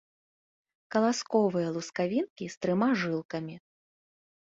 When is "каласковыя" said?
0.95-1.69